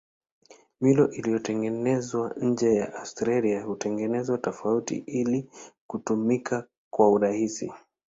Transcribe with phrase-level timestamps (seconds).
[0.81, 5.49] Milo iliyotengenezwa nje ya Australia hutengenezwa tofauti ili
[5.87, 7.71] kutumika kwa urahisi.